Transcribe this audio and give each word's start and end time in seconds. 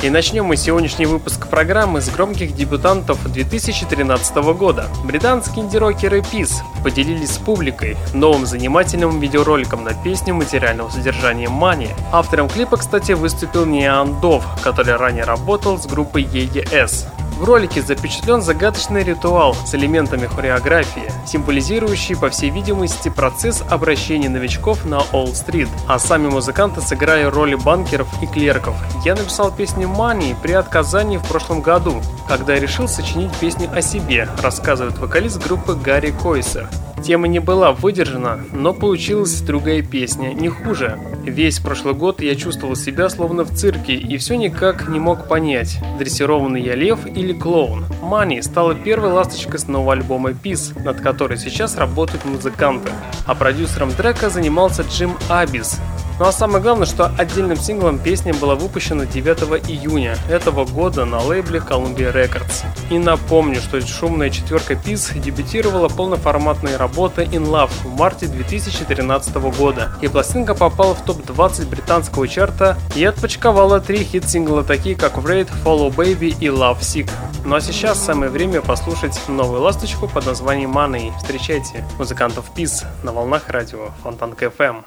И 0.00 0.10
начнем 0.10 0.44
мы 0.44 0.56
сегодняшний 0.56 1.06
выпуск 1.06 1.48
программы 1.48 2.00
с 2.00 2.08
громких 2.08 2.54
дебютантов 2.54 3.20
2013 3.32 4.36
года. 4.56 4.86
Британские 5.02 5.64
инди-рокеры 5.64 6.20
Peace 6.20 6.62
поделились 6.84 7.32
с 7.32 7.38
публикой 7.38 7.96
новым 8.14 8.46
занимательным 8.46 9.18
видеороликом 9.18 9.82
на 9.82 9.94
песню 9.94 10.34
материального 10.34 10.88
содержания 10.88 11.48
Money. 11.48 11.90
Автором 12.12 12.48
клипа, 12.48 12.76
кстати, 12.76 13.10
выступил 13.10 13.66
Ниан 13.66 14.20
Дов, 14.20 14.44
который 14.62 14.94
ранее 14.94 15.24
работал 15.24 15.76
с 15.78 15.86
группой 15.86 16.22
EES. 16.22 17.08
В 17.38 17.44
ролике 17.44 17.82
запечатлен 17.82 18.42
загадочный 18.42 19.04
ритуал 19.04 19.54
с 19.54 19.72
элементами 19.72 20.26
хореографии, 20.26 21.12
символизирующий, 21.24 22.16
по 22.16 22.30
всей 22.30 22.50
видимости, 22.50 23.10
процесс 23.10 23.62
обращения 23.70 24.28
новичков 24.28 24.84
на 24.84 25.02
Олл-стрит, 25.12 25.68
а 25.86 26.00
сами 26.00 26.26
музыканты 26.26 26.80
сыграли 26.80 27.22
роли 27.22 27.54
банкеров 27.54 28.08
и 28.20 28.26
клерков. 28.26 28.74
Я 29.04 29.14
написал 29.14 29.52
песню 29.52 29.87
Money 29.96 30.36
при 30.42 30.52
отказании 30.52 31.16
в 31.16 31.26
прошлом 31.26 31.62
году, 31.62 32.02
когда 32.28 32.54
решил 32.54 32.88
сочинить 32.88 33.34
песню 33.38 33.68
о 33.74 33.80
себе, 33.80 34.28
рассказывает 34.42 34.98
вокалист 34.98 35.42
группы 35.44 35.74
Гарри 35.74 36.10
Койсер. 36.10 36.68
Тема 37.02 37.28
не 37.28 37.38
была 37.38 37.72
выдержана, 37.72 38.40
но 38.52 38.74
получилась 38.74 39.40
другая 39.40 39.82
песня, 39.82 40.32
не 40.32 40.48
хуже. 40.48 40.98
Весь 41.24 41.58
прошлый 41.60 41.94
год 41.94 42.20
я 42.20 42.34
чувствовал 42.34 42.74
себя 42.74 43.08
словно 43.08 43.44
в 43.44 43.54
цирке 43.54 43.94
и 43.94 44.16
все 44.16 44.36
никак 44.36 44.88
не 44.88 44.98
мог 44.98 45.28
понять, 45.28 45.78
дрессированный 45.98 46.60
я 46.60 46.74
лев 46.74 47.06
или 47.06 47.32
клоун. 47.32 47.86
Мани 48.02 48.42
стала 48.42 48.74
первой 48.74 49.12
ласточкой 49.12 49.58
с 49.58 49.68
нового 49.68 49.92
альбома 49.92 50.30
Peace, 50.30 50.80
над 50.82 51.00
которой 51.00 51.38
сейчас 51.38 51.76
работают 51.76 52.24
музыканты. 52.24 52.90
А 53.26 53.34
продюсером 53.34 53.92
трека 53.92 54.30
занимался 54.30 54.82
Джим 54.82 55.16
Абис, 55.28 55.78
ну 56.18 56.26
а 56.26 56.32
самое 56.32 56.62
главное, 56.62 56.86
что 56.86 57.12
отдельным 57.16 57.56
синглом 57.56 57.98
песня 57.98 58.34
была 58.34 58.54
выпущена 58.54 59.06
9 59.06 59.68
июня 59.68 60.16
этого 60.28 60.64
года 60.64 61.04
на 61.04 61.20
лейбле 61.20 61.60
Columbia 61.60 62.12
Records. 62.12 62.64
И 62.90 62.98
напомню, 62.98 63.60
что 63.60 63.80
шумная 63.80 64.30
четверка 64.30 64.74
Peace 64.74 65.18
дебютировала 65.18 65.88
полноформатной 65.88 66.76
работой 66.76 67.26
In 67.26 67.46
Love 67.46 67.70
в 67.84 67.96
марте 67.96 68.26
2013 68.26 69.34
года, 69.56 69.92
и 70.02 70.08
пластинка 70.08 70.54
попала 70.54 70.94
в 70.94 71.04
топ-20 71.04 71.68
британского 71.68 72.26
чарта 72.26 72.76
и 72.96 73.04
отпочковала 73.04 73.80
три 73.80 74.04
хит-сингла, 74.04 74.64
такие 74.64 74.96
как 74.96 75.18
Wraith, 75.18 75.50
Follow 75.64 75.94
Baby 75.94 76.34
и 76.40 76.46
Love 76.46 76.80
Sick. 76.80 77.10
Ну 77.44 77.54
а 77.54 77.60
сейчас 77.60 77.98
самое 77.98 78.30
время 78.30 78.60
послушать 78.60 79.18
новую 79.28 79.62
ласточку 79.62 80.08
под 80.08 80.26
названием 80.26 80.76
Money. 80.76 81.16
Встречайте 81.18 81.84
музыкантов 81.98 82.46
Peace 82.56 82.84
на 83.02 83.12
волнах 83.12 83.48
радио 83.48 83.90
Фонтанка 84.02 84.46
FM. 84.46 84.84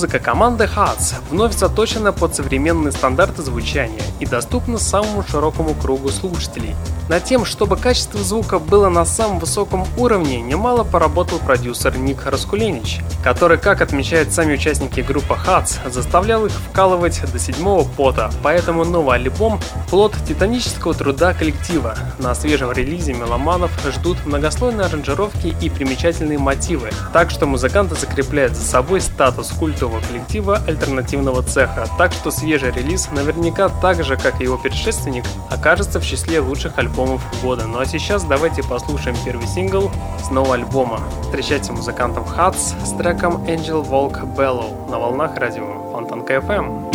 Музыка 0.00 0.18
команды 0.18 0.64
Hats 0.64 1.16
вновь 1.28 1.54
заточена 1.54 2.14
под 2.14 2.34
современные 2.34 2.90
стандарты 2.90 3.42
звучания 3.42 4.00
и 4.18 4.24
доступна 4.24 4.78
самому 4.78 5.22
широкому 5.22 5.74
кругу 5.74 6.08
слушателей. 6.08 6.74
Над 7.10 7.24
тем, 7.24 7.44
чтобы 7.44 7.76
качество 7.76 8.22
звука 8.22 8.60
было 8.60 8.88
на 8.88 9.04
самом 9.04 9.40
высоком 9.40 9.84
уровне, 9.96 10.40
немало 10.40 10.84
поработал 10.84 11.40
продюсер 11.40 11.98
Ник 11.98 12.24
Раскулинич, 12.24 13.00
который, 13.24 13.58
как 13.58 13.80
отмечают 13.80 14.32
сами 14.32 14.54
участники 14.54 15.00
группы 15.00 15.34
Hats, 15.34 15.78
заставлял 15.90 16.46
их 16.46 16.52
вкалывать 16.52 17.20
до 17.32 17.36
седьмого 17.40 17.82
пота, 17.82 18.30
поэтому 18.44 18.84
новый 18.84 19.16
альбом– 19.16 19.58
плод 19.90 20.14
титанического 20.28 20.94
труда 20.94 21.34
коллектива. 21.34 21.98
На 22.20 22.32
свежем 22.36 22.70
релизе 22.70 23.12
меломанов 23.12 23.72
ждут 23.92 24.24
многослойные 24.24 24.86
аранжировки 24.86 25.52
и 25.60 25.68
примечательные 25.68 26.38
мотивы, 26.38 26.90
так 27.12 27.32
что 27.32 27.44
музыканты 27.44 27.96
закрепляют 27.96 28.54
за 28.54 28.64
собой 28.64 29.00
статус 29.00 29.48
культового 29.50 30.00
коллектива 30.00 30.62
альтернативного 30.64 31.42
цеха, 31.42 31.88
так 31.98 32.12
что 32.12 32.30
свежий 32.30 32.70
релиз 32.70 33.08
наверняка 33.10 33.68
так 33.68 34.04
же, 34.04 34.16
как 34.16 34.40
и 34.40 34.44
его 34.44 34.56
предшественник, 34.56 35.24
окажется 35.50 35.98
в 35.98 36.06
числе 36.06 36.38
лучших 36.38 36.78
альбомов 36.78 36.99
года. 37.42 37.66
Ну 37.66 37.78
а 37.78 37.86
сейчас 37.86 38.24
давайте 38.24 38.62
послушаем 38.62 39.16
первый 39.24 39.46
сингл 39.46 39.90
с 40.22 40.30
нового 40.30 40.54
альбома. 40.54 41.00
Встречайте 41.22 41.72
музыкантов 41.72 42.36
Hats 42.36 42.74
с 42.84 42.92
треком 42.96 43.36
Angel 43.44 43.88
Walk 43.88 44.34
Bellow 44.36 44.90
на 44.90 44.98
волнах 44.98 45.36
радио 45.36 45.90
Фонтанка 45.92 46.34
FM. 46.34 46.89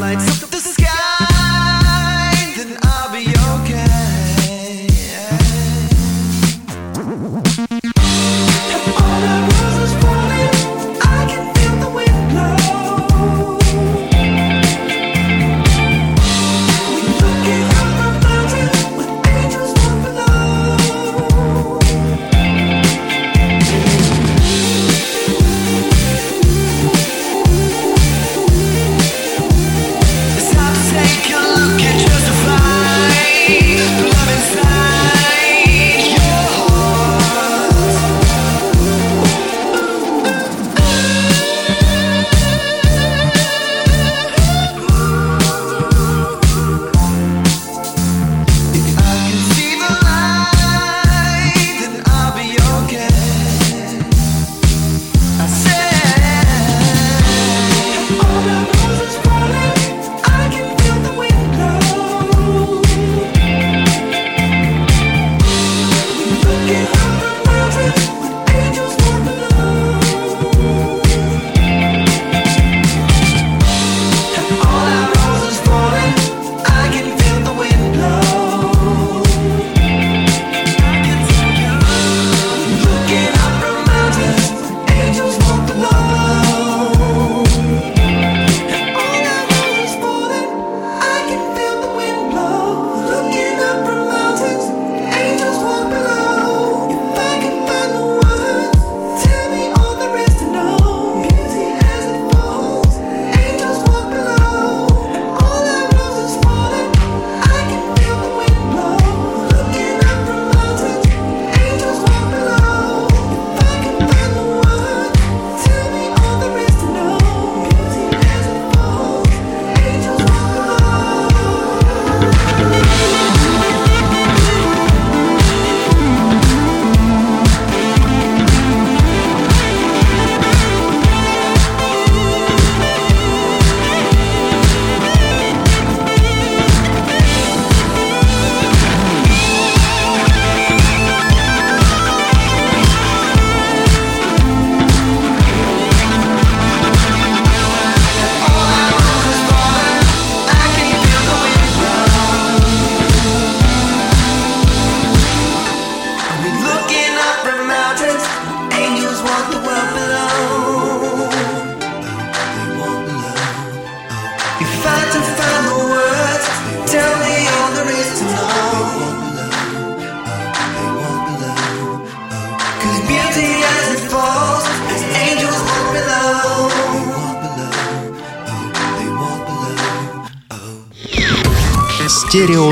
lights. 0.00 0.49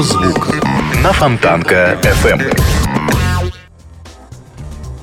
Стереозвук 0.03 0.49
на 1.03 1.13
Фонтанка 1.13 1.99
FM. 2.03 2.57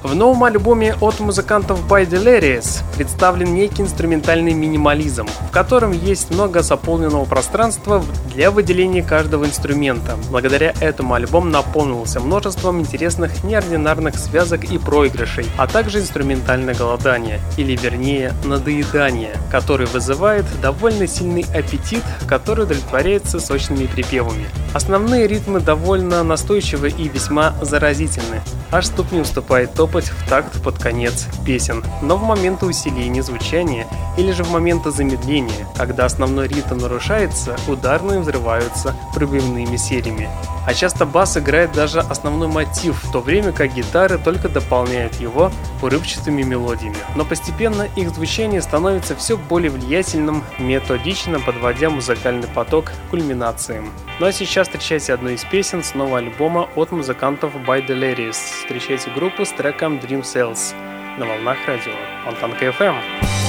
В 0.04 0.16
новом 0.16 0.44
альбоме 0.46 0.96
от 1.02 1.20
музыкантов 1.20 1.86
By 1.90 2.08
Delirious 2.08 2.82
представлен 2.96 3.54
некий 3.54 3.82
инструментальный 3.82 4.54
минимализм, 4.54 5.28
в 5.28 5.52
котором 5.52 5.92
есть 5.92 6.32
много 6.32 6.62
заполненного 6.62 7.25
пространства 7.25 8.04
для 8.36 8.51
выделения 8.51 9.01
каждого 9.01 9.46
инструмента. 9.46 10.18
Благодаря 10.30 10.74
этому 10.82 11.13
альбом 11.13 11.51
наполнился 11.51 12.20
множеством 12.20 12.82
интересных 12.82 13.44
неординарных 13.46 14.18
связок 14.18 14.65
и 14.65 14.77
проигрышей, 14.77 15.46
а 15.58 15.68
также 15.68 16.00
инструментальное 16.00 16.75
голодание, 16.75 17.39
или 17.56 17.77
вернее 17.77 18.34
надоедание, 18.44 19.36
который 19.50 19.88
вызывает 19.88 20.46
довольно 20.62 21.08
сильный 21.08 21.46
аппетит, 21.54 22.04
который 22.27 22.65
удовлетворяется 22.65 23.39
сочными 23.39 23.86
припевами. 23.86 24.46
Основные 24.74 25.27
ритмы 25.27 25.62
довольно 25.62 26.22
настойчивы 26.24 26.89
и 26.89 27.08
весьма 27.08 27.56
заразительны. 27.62 28.42
Аж 28.72 28.88
ступни 28.88 29.22
уступает 29.22 29.74
топать 29.74 30.10
в 30.10 30.27
такт 30.27 30.62
под 30.62 30.77
конец 30.77 31.27
песен, 31.46 31.82
но 32.01 32.18
в 32.18 32.24
моменты 32.24 32.65
усиления 32.65 33.24
звучания 33.24 33.85
или 34.18 34.32
же 34.32 34.44
в 34.44 34.52
моменты 34.52 34.92
замедления, 34.92 35.68
когда 35.78 36.06
основной 36.06 36.48
ритм 36.48 36.78
нарушается, 36.78 37.56
ударные 37.68 38.20
взрываются 38.20 38.96
пробивными 39.14 39.76
сериями. 39.78 40.30
А 40.66 40.74
часто 40.74 41.06
бас 41.06 41.38
играет 41.38 41.74
даже 41.74 42.00
основной 42.00 42.48
мотив, 42.48 43.04
в 43.04 43.12
то 43.12 43.20
время 43.20 43.52
как 43.52 43.74
гитары 43.74 44.18
только 44.18 44.50
дополняют 44.50 45.16
его 45.16 45.52
урывчатыми 45.82 46.42
мелодиями. 46.42 46.98
Но 47.16 47.24
постепенно 47.24 47.84
их 47.96 48.10
звучание 48.10 48.62
становится 48.62 49.16
все 49.16 49.38
более 49.38 49.70
влиятельным, 49.70 50.44
методично 50.58 51.40
подводя 51.40 51.90
музыкальный 51.90 52.48
поток 52.48 52.86
к 52.86 53.12
кульминациям. 53.12 53.92
Ну 54.20 54.26
а 54.26 54.32
сейчас 54.32 54.68
встречайте 54.68 55.14
одну 55.14 55.30
из 55.30 55.44
песен 55.44 55.84
с 55.84 55.94
нового 55.94 56.18
альбома 56.18 56.68
от 56.76 56.92
музыкантов 56.92 57.54
By 57.68 57.86
Delirious. 57.86 58.38
Встречайте 58.62 59.12
группу 59.12 59.46
с 59.46 59.50
треком 59.50 59.98
Dream 59.98 60.22
Cells 60.22 60.74
на 61.20 61.26
волнах 61.26 61.58
радио 61.68 61.94
Фонтанка 62.26 62.66
FM. 62.66 63.45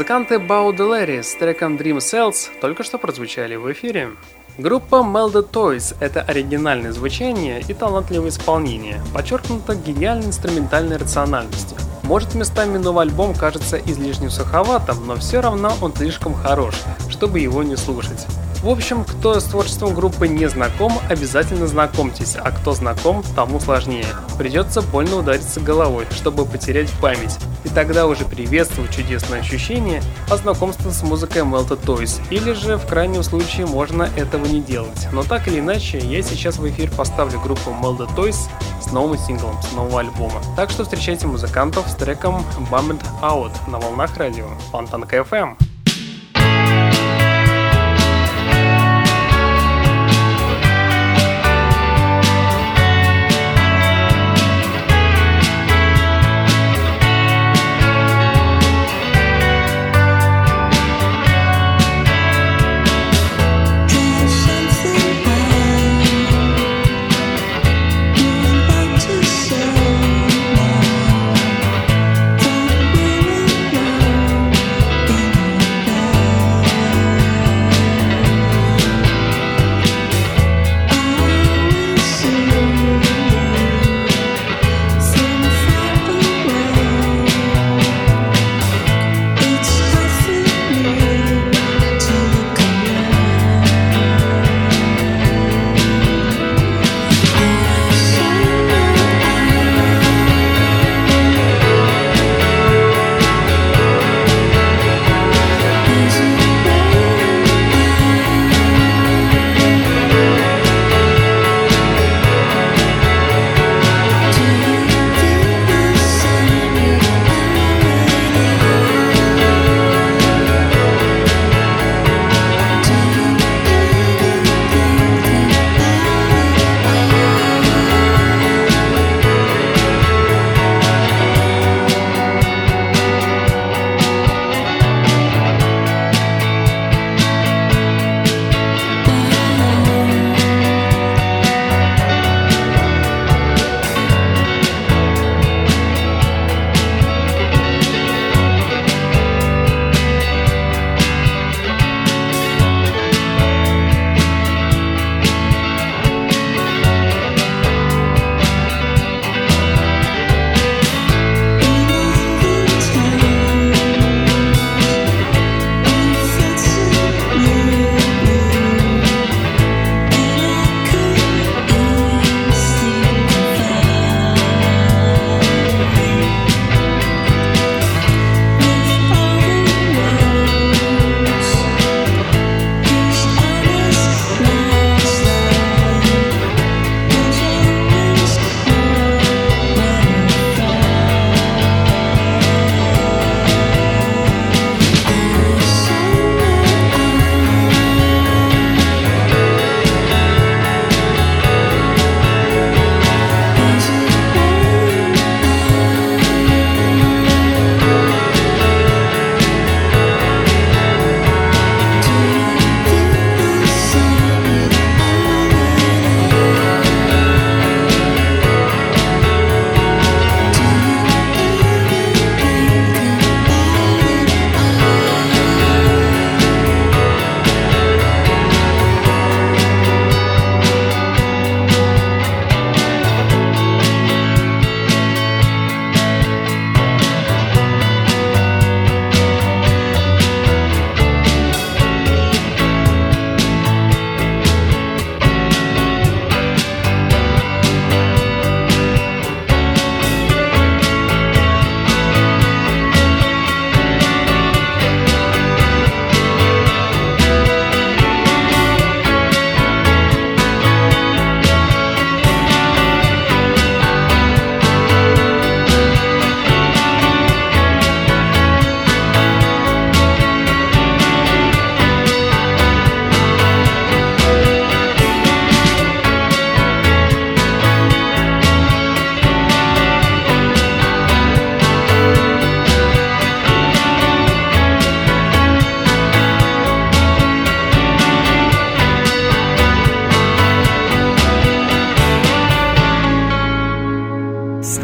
Музыканты 0.00 0.36
Baudelary 0.36 1.22
с 1.22 1.34
треком 1.34 1.76
Dream 1.76 1.98
Cells 1.98 2.48
только 2.62 2.82
что 2.82 2.96
прозвучали 2.96 3.56
в 3.56 3.70
эфире. 3.72 4.12
Группа 4.56 4.94
Melded 4.94 5.50
Toys– 5.50 5.94
это 6.00 6.22
оригинальное 6.22 6.92
звучание 6.92 7.62
и 7.68 7.74
талантливое 7.74 8.30
исполнение, 8.30 9.02
подчеркнуто 9.12 9.74
гениальной 9.74 10.28
инструментальной 10.28 10.96
рациональностью. 10.96 11.76
Может 12.04 12.34
местами 12.34 12.78
новый 12.78 13.02
альбом 13.02 13.34
кажется 13.34 13.76
излишне 13.76 14.30
суховатым, 14.30 15.06
но 15.06 15.16
все 15.16 15.42
равно 15.42 15.74
он 15.82 15.94
слишком 15.94 16.32
хорош, 16.32 16.76
чтобы 17.10 17.40
его 17.40 17.62
не 17.62 17.76
слушать. 17.76 18.26
В 18.62 18.70
общем, 18.70 19.04
кто 19.04 19.38
с 19.38 19.44
творчеством 19.44 19.94
группы 19.94 20.28
не 20.28 20.48
знаком, 20.48 20.94
обязательно 21.10 21.66
знакомьтесь, 21.66 22.36
а 22.36 22.50
кто 22.52 22.72
знаком, 22.72 23.22
тому 23.36 23.60
сложнее. 23.60 24.06
Придется 24.38 24.80
больно 24.80 25.16
удариться 25.16 25.60
головой, 25.60 26.06
чтобы 26.10 26.46
потерять 26.46 26.90
память. 27.02 27.36
И 27.70 27.72
тогда 27.72 28.08
уже 28.08 28.24
приветствовать 28.24 28.90
чудесное 28.90 29.40
ощущение 29.40 30.02
от 30.28 30.40
знакомства 30.40 30.90
с 30.90 31.02
музыкой 31.04 31.42
Melted 31.42 31.84
Toys. 31.84 32.20
Или 32.30 32.52
же, 32.52 32.76
в 32.76 32.86
крайнем 32.86 33.22
случае, 33.22 33.66
можно 33.66 34.10
этого 34.16 34.44
не 34.46 34.60
делать. 34.60 35.06
Но 35.12 35.22
так 35.22 35.46
или 35.46 35.60
иначе, 35.60 35.98
я 35.98 36.20
сейчас 36.22 36.58
в 36.58 36.68
эфир 36.68 36.90
поставлю 36.90 37.38
группу 37.40 37.70
Melted 37.70 38.12
Toys 38.16 38.48
с 38.82 38.90
новым 38.90 39.16
синглом, 39.18 39.56
с 39.62 39.72
нового 39.72 40.00
альбома. 40.00 40.42
Так 40.56 40.70
что 40.70 40.82
встречайте 40.82 41.28
музыкантов 41.28 41.88
с 41.88 41.94
треком 41.94 42.44
Bummed 42.72 43.02
Out 43.22 43.52
на 43.68 43.78
волнах 43.78 44.16
радио 44.16 44.48
Фонтанка 44.72 45.18
FM. 45.18 45.69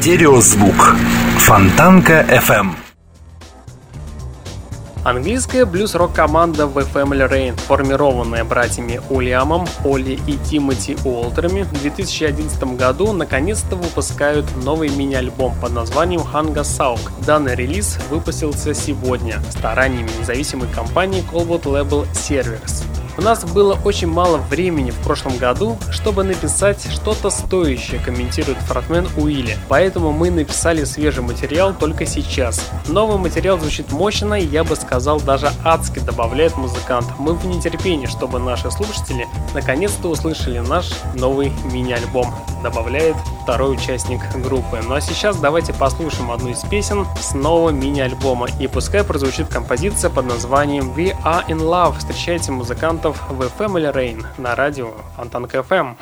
Стереозвук. 0.07 0.95
Фонтанка 1.39 2.25
FM. 2.31 2.77
Английская 5.03 5.65
блюз-рок 5.65 6.13
команда 6.13 6.63
The 6.63 6.87
Family 6.95 7.29
Rain, 7.29 7.57
формированная 7.57 8.45
братьями 8.45 9.01
Уильямом, 9.11 9.67
Олли 9.85 10.21
и 10.29 10.37
Тимоти 10.49 10.97
Уолтерами, 11.05 11.63
в 11.63 11.73
2011 11.73 12.77
году 12.77 13.13
наконец-то 13.13 13.75
выпускают 13.75 14.47
новый 14.63 14.91
мини-альбом 14.91 15.57
под 15.61 15.73
названием 15.73 16.21
Hanga 16.21 16.63
Sauk. 16.63 17.01
Данный 17.27 17.57
релиз 17.57 17.99
выпустился 18.09 18.75
сегодня 18.75 19.43
стараниями 19.51 20.11
независимой 20.21 20.69
компании 20.69 21.25
Colbot 21.33 21.65
Label 21.65 22.07
Servers. 22.13 22.85
У 23.19 23.23
нас 23.23 23.45
было 23.45 23.79
очень 23.83 24.09
мало 24.09 24.37
времени 24.37 24.91
в 24.91 24.99
прошлом 24.99 25.39
году, 25.39 25.79
чтобы 25.91 26.23
написать 26.23 26.87
что-то 26.93 27.31
стоящее, 27.31 27.99
комментирует 27.99 28.59
фронтмен 28.59 29.09
Уилли. 29.17 29.57
Поэтому 29.69 30.13
мы 30.13 30.31
написали 30.31 30.85
свежий 30.85 31.23
материал 31.23 31.73
только 31.73 32.05
сейчас. 32.05 32.71
Новый 32.89 33.17
материал 33.17 33.59
звучит 33.59 33.91
мощно 33.91 34.35
я 34.35 34.65
бы 34.65 34.77
сказал 34.77 35.19
даже 35.19 35.51
адски, 35.65 36.01
добавляет 36.01 36.57
музыкант. 36.59 37.07
Мы 37.19 37.33
в 37.33 37.47
нетерпении, 37.47 38.07
чтобы 38.07 38.39
наши 38.39 38.71
слушатели 38.71 39.27
наконец-то 39.55 40.09
услышали 40.09 40.59
наш 40.59 40.91
новый 41.15 41.53
мини-альбом, 41.73 42.35
добавляет 42.63 43.17
второй 43.43 43.75
участник 43.75 44.21
группы. 44.43 44.81
Ну 44.83 44.95
а 44.95 45.01
сейчас 45.01 45.39
давайте 45.39 45.73
послушаем 45.73 46.31
одну 46.31 46.51
из 46.51 46.61
песен 46.61 47.07
с 47.21 47.35
нового 47.35 47.71
мини-альбома. 47.71 48.49
И 48.61 48.67
пускай 48.67 49.05
прозвучит 49.05 49.49
композиция 49.49 50.11
под 50.11 50.27
названием 50.27 50.93
We 50.97 51.17
Are 51.25 51.47
In 51.49 51.59
Love. 51.59 51.99
Встречайте 51.99 52.53
музыкантов 52.53 53.23
в 53.29 53.41
Family 53.59 53.93
Rain 53.93 54.25
на 54.39 54.55
радио 54.55 54.93
Фонтанка 55.17 55.59
FM. 55.59 55.97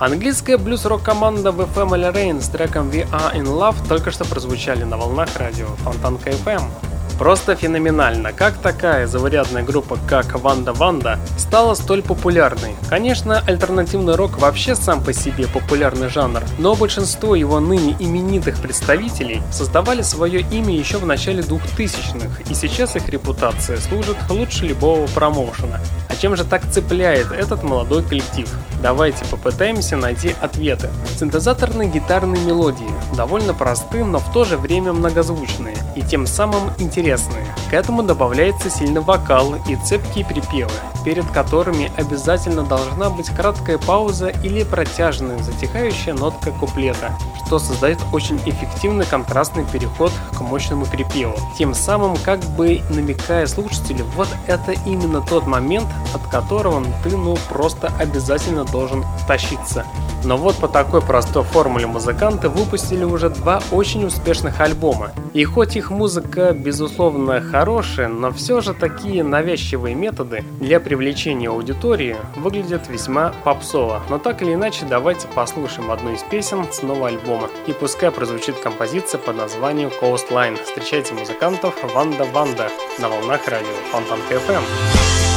Английская 0.00 0.56
блюз-рок 0.56 1.02
команда 1.02 1.50
The 1.50 1.68
Family 1.74 2.10
Rain 2.10 2.40
с 2.40 2.48
треком 2.48 2.88
We 2.88 3.06
Are 3.10 3.34
In 3.34 3.44
Love 3.44 3.86
только 3.86 4.10
что 4.10 4.24
прозвучали 4.24 4.82
на 4.82 4.96
волнах 4.96 5.36
радио 5.36 5.66
Фонтанка 5.84 6.30
FM. 6.30 6.62
Просто 7.20 7.54
феноменально, 7.54 8.32
как 8.32 8.54
такая 8.54 9.06
заурядная 9.06 9.62
группа, 9.62 9.98
как 10.08 10.40
Ванда 10.40 10.72
Ванда, 10.72 11.18
стала 11.36 11.74
столь 11.74 12.00
популярной. 12.00 12.74
Конечно, 12.88 13.42
альтернативный 13.46 14.14
рок 14.14 14.38
вообще 14.38 14.74
сам 14.74 15.04
по 15.04 15.12
себе 15.12 15.46
популярный 15.46 16.08
жанр, 16.08 16.42
но 16.56 16.74
большинство 16.74 17.34
его 17.34 17.60
ныне 17.60 17.94
именитых 17.98 18.56
представителей 18.62 19.42
создавали 19.52 20.00
свое 20.00 20.40
имя 20.50 20.74
еще 20.74 20.96
в 20.96 21.04
начале 21.04 21.42
2000-х, 21.42 22.42
и 22.48 22.54
сейчас 22.54 22.96
их 22.96 23.06
репутация 23.10 23.76
служит 23.76 24.16
лучше 24.30 24.64
любого 24.64 25.06
промоушена. 25.08 25.78
А 26.08 26.16
чем 26.16 26.36
же 26.36 26.44
так 26.44 26.62
цепляет 26.70 27.32
этот 27.32 27.62
молодой 27.62 28.02
коллектив? 28.02 28.48
Давайте 28.82 29.26
попытаемся 29.26 29.98
найти 29.98 30.34
ответы. 30.40 30.88
Синтезаторные 31.18 31.90
гитарные 31.90 32.42
мелодии, 32.42 32.88
довольно 33.14 33.52
простые, 33.52 34.06
но 34.06 34.20
в 34.20 34.32
то 34.32 34.46
же 34.46 34.56
время 34.56 34.94
многозвучные, 34.94 35.76
и 35.94 36.00
тем 36.00 36.26
самым 36.26 36.70
интересные. 36.78 37.09
К 37.70 37.72
этому 37.72 38.02
добавляется 38.02 38.70
сильный 38.70 39.00
вокал 39.00 39.54
и 39.68 39.76
цепкие 39.76 40.24
припевы, 40.24 40.70
перед 41.04 41.24
которыми 41.30 41.90
обязательно 41.96 42.62
должна 42.62 43.10
быть 43.10 43.30
краткая 43.30 43.78
пауза 43.78 44.28
или 44.28 44.64
протяжная 44.64 45.38
затихающая 45.38 46.14
нотка 46.14 46.50
куплета, 46.52 47.12
что 47.46 47.58
создает 47.58 47.98
очень 48.12 48.40
эффективный 48.46 49.06
контрастный 49.06 49.64
переход 49.64 50.12
к 50.36 50.40
мощному 50.40 50.86
припеву. 50.86 51.34
Тем 51.58 51.74
самым 51.74 52.16
как 52.16 52.40
бы 52.56 52.80
намекая 52.90 53.46
слушателю, 53.46 54.04
вот 54.16 54.28
это 54.46 54.72
именно 54.86 55.20
тот 55.20 55.46
момент, 55.46 55.86
от 56.14 56.22
которого 56.28 56.84
ты 57.02 57.16
ну 57.16 57.36
просто 57.48 57.92
обязательно 57.98 58.64
должен 58.64 59.04
тащиться. 59.26 59.84
Но 60.22 60.36
вот 60.36 60.56
по 60.56 60.68
такой 60.68 61.00
простой 61.00 61.44
формуле 61.44 61.86
музыканты 61.86 62.48
выпустили 62.48 63.04
уже 63.04 63.30
два 63.30 63.62
очень 63.70 64.04
успешных 64.04 64.60
альбома. 64.60 65.12
И 65.32 65.44
хоть 65.44 65.76
их 65.76 65.90
музыка 65.90 66.52
безусловно 66.52 66.99
хорошая, 67.50 68.08
но 68.08 68.30
все 68.30 68.60
же 68.60 68.74
такие 68.74 69.24
навязчивые 69.24 69.94
методы 69.94 70.44
для 70.60 70.80
привлечения 70.80 71.48
аудитории 71.48 72.16
выглядят 72.36 72.88
весьма 72.88 73.32
попсово. 73.42 74.02
Но 74.10 74.18
так 74.18 74.42
или 74.42 74.52
иначе 74.52 74.84
давайте 74.88 75.26
послушаем 75.28 75.90
одну 75.90 76.12
из 76.12 76.22
песен 76.22 76.66
с 76.70 76.82
нового 76.82 77.08
альбома. 77.08 77.48
И 77.66 77.72
пускай 77.72 78.10
прозвучит 78.10 78.56
композиция 78.56 79.18
под 79.18 79.36
названием 79.36 79.90
Coastline. 80.00 80.62
Встречайте 80.62 81.14
музыкантов 81.14 81.74
Ванда 81.94 82.24
Ванда 82.24 82.68
на 82.98 83.08
волнах 83.08 83.48
радио 83.48 83.68
Фонтанка 83.92 84.34
FM. 84.34 85.29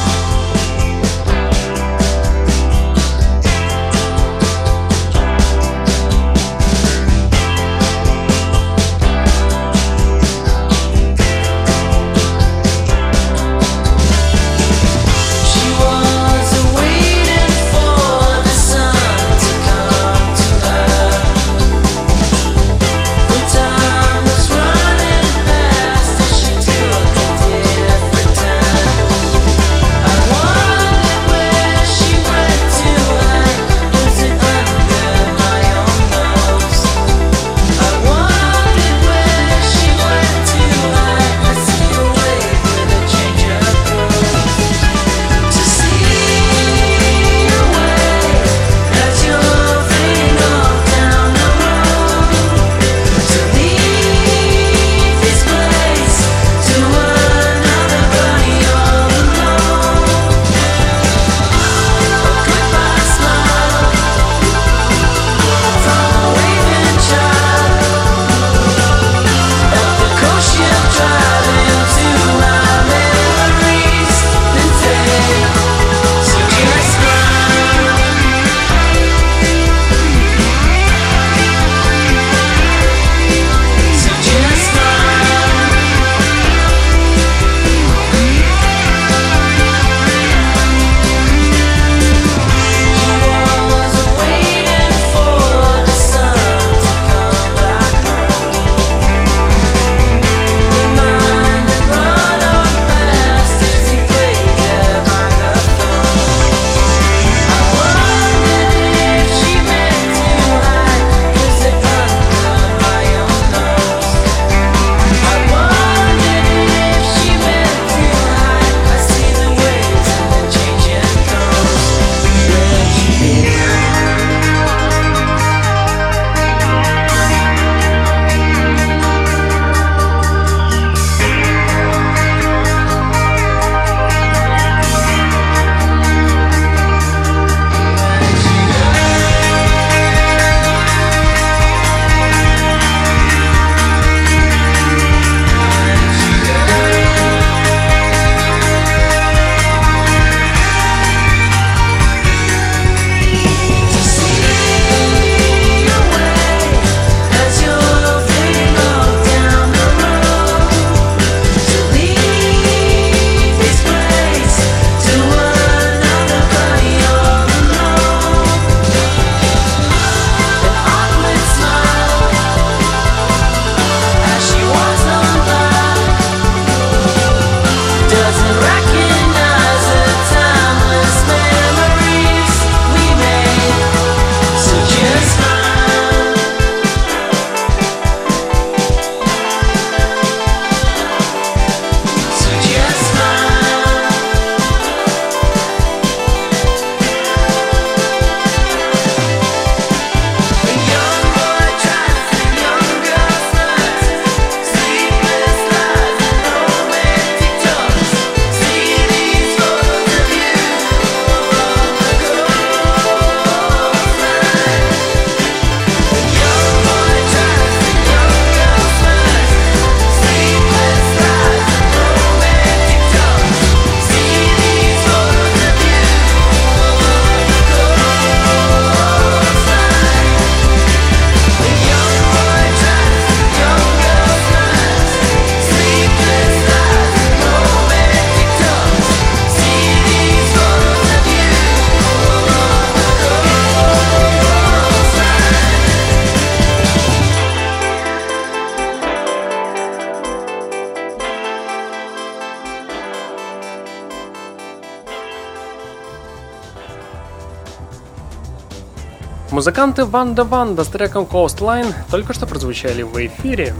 Музыканты 259.54 260.04
Ванда 260.04 260.42
Ванда 260.42 260.82
с 260.82 260.88
треком 260.88 261.28
Coastline 261.30 261.94
только 262.10 262.34
что 262.34 262.44
прозвучали 262.44 263.02
в 263.02 263.14
эфире. 263.24 263.72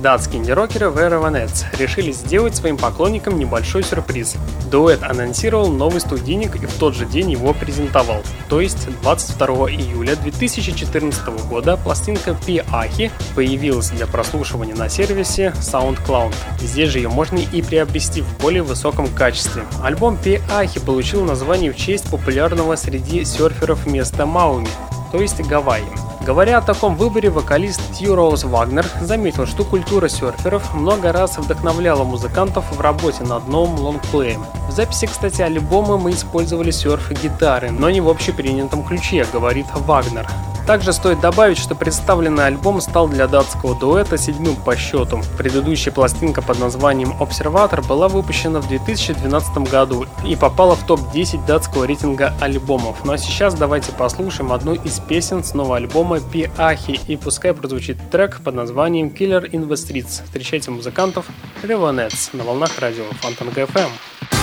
Датские 0.00 0.40
инди-рокеры 0.40 0.86
Vera 0.86 1.22
Vanets 1.22 1.66
решили 1.76 2.12
сделать 2.12 2.56
своим 2.56 2.78
поклонникам 2.78 3.38
небольшой 3.38 3.82
сюрприз. 3.82 4.36
Дуэт 4.70 5.02
анонсировал 5.02 5.70
новый 5.70 6.00
студийник 6.00 6.56
и 6.56 6.64
в 6.64 6.72
тот 6.74 6.94
же 6.94 7.04
день 7.04 7.30
его 7.32 7.52
презентовал. 7.52 8.22
То 8.48 8.62
есть 8.62 8.88
22 9.02 9.46
июля 9.70 10.16
2014 10.16 11.26
года 11.50 11.76
пластинка 11.76 12.30
Piahi 12.30 13.10
появилась 13.34 13.90
для 13.90 14.06
прослушивания 14.06 14.76
на 14.76 14.88
сервисе 14.88 15.52
SoundCloud. 15.60 16.32
Здесь 16.62 16.88
же 16.88 17.00
ее 17.00 17.10
можно 17.10 17.36
и 17.36 17.60
приобрести 17.60 18.22
в 18.22 18.38
более 18.38 18.62
высоком 18.62 19.08
качестве. 19.08 19.64
Альбом 19.82 20.16
Piahi 20.24 20.82
получил 20.86 21.22
название 21.22 21.70
в 21.70 21.76
честь 21.76 22.10
популярного 22.10 22.76
среди 22.76 23.26
серферов 23.26 23.86
места 23.86 24.24
Мауми, 24.24 24.68
то 25.10 25.18
есть 25.18 25.40
Гавайи. 25.40 25.84
Говоря 26.20 26.58
о 26.58 26.62
таком 26.62 26.94
выборе, 26.94 27.30
вокалист 27.30 27.80
Тью 27.94 28.14
Роуз 28.14 28.44
Вагнер 28.44 28.84
заметил, 29.00 29.46
что 29.46 29.64
культура 29.64 30.08
серферов 30.08 30.74
много 30.74 31.12
раз 31.12 31.38
вдохновляла 31.38 32.04
музыкантов 32.04 32.70
в 32.70 32.80
работе 32.80 33.24
над 33.24 33.48
новым 33.48 33.78
лонгплеем. 33.78 34.44
В 34.68 34.72
записи, 34.72 35.06
кстати, 35.06 35.40
альбома 35.40 35.96
мы 35.96 36.10
использовали 36.10 36.70
серф-гитары, 36.70 37.70
но 37.70 37.88
не 37.88 38.00
в 38.00 38.08
общепринятом 38.08 38.84
ключе, 38.84 39.26
говорит 39.32 39.66
Вагнер. 39.74 40.28
Также 40.68 40.92
стоит 40.92 41.20
добавить, 41.20 41.56
что 41.56 41.74
представленный 41.74 42.44
альбом 42.44 42.82
стал 42.82 43.08
для 43.08 43.26
датского 43.26 43.74
дуэта 43.74 44.18
седьмым 44.18 44.54
по 44.54 44.76
счету. 44.76 45.22
Предыдущая 45.38 45.94
пластинка 45.94 46.42
под 46.42 46.60
названием 46.60 47.14
«Обсерватор» 47.22 47.80
была 47.80 48.06
выпущена 48.06 48.60
в 48.60 48.68
2012 48.68 49.70
году 49.70 50.04
и 50.26 50.36
попала 50.36 50.76
в 50.76 50.86
топ-10 50.86 51.46
датского 51.46 51.84
рейтинга 51.84 52.34
альбомов. 52.42 53.02
Ну 53.06 53.12
а 53.12 53.16
сейчас 53.16 53.54
давайте 53.54 53.92
послушаем 53.92 54.52
одну 54.52 54.74
из 54.74 55.00
песен 55.00 55.42
с 55.42 55.54
нового 55.54 55.78
альбома 55.78 56.20
«Пиахи» 56.20 57.00
и 57.06 57.16
пускай 57.16 57.54
прозвучит 57.54 57.96
трек 58.10 58.42
под 58.44 58.54
названием 58.54 59.08
«Killer 59.08 59.50
in 59.50 59.66
the 59.68 59.72
Streets». 59.72 60.22
Встречайте 60.22 60.70
музыкантов 60.70 61.24
Revanets 61.62 62.36
на 62.36 62.44
волнах 62.44 62.78
радио 62.78 63.04
Фонтанка 63.22 63.62
FM. 63.62 64.37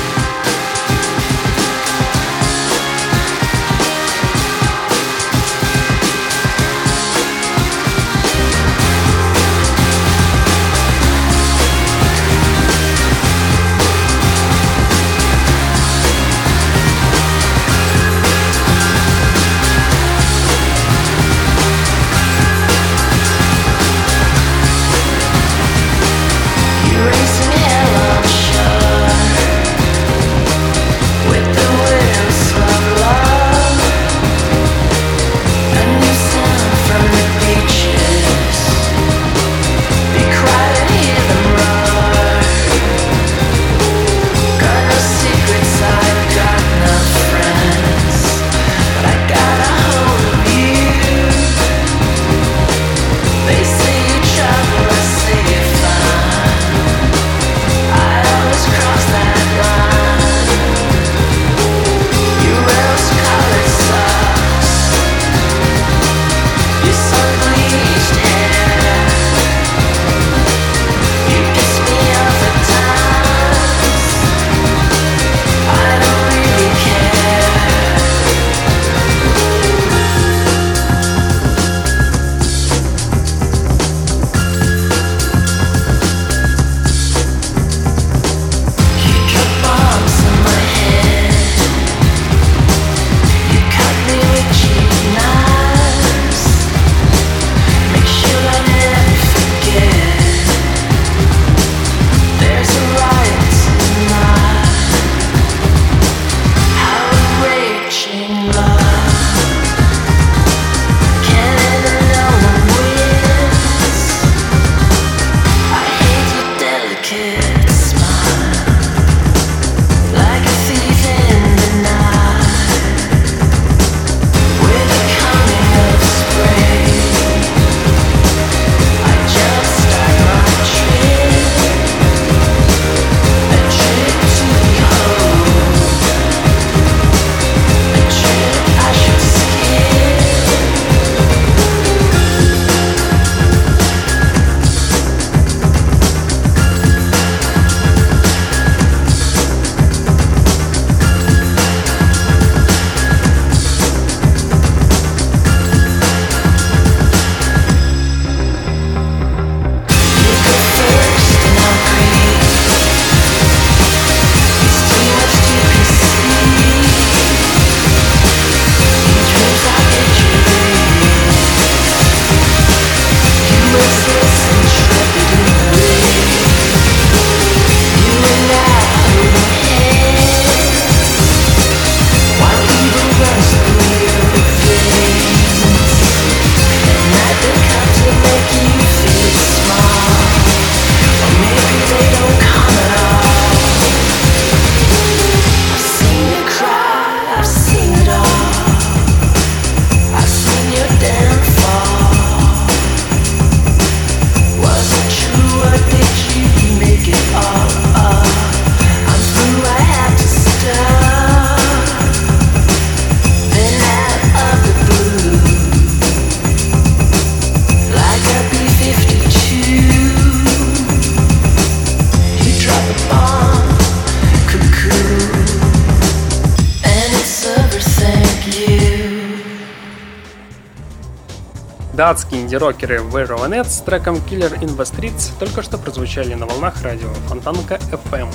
Датские 232.56 232.99
инди-рокеры 232.99 232.99
Vero 232.99 233.49
Net 233.49 233.70
с 233.70 233.82
треком 233.82 234.16
Killer 234.16 234.58
in 234.60 234.78
the 234.78 234.84
Streets 234.84 235.32
только 235.39 235.62
что 235.62 235.78
прозвучали 235.78 236.36
на 236.36 236.45
волнах 236.45 236.82
радио 236.84 237.10
Фонтанка 237.28 237.76
FM. 237.91 238.28